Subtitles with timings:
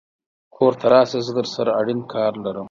[0.55, 2.59] کور ته راشه زه درسره اړين کار لرم